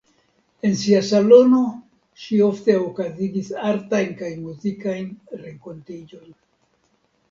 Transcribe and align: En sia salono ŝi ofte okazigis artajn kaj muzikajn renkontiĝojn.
En 0.69 0.71
sia 0.83 1.01
salono 1.09 1.59
ŝi 2.23 2.41
ofte 2.47 2.79
okazigis 2.87 3.55
artajn 3.75 4.13
kaj 4.25 4.35
muzikajn 4.43 5.17
renkontiĝojn. 5.47 6.39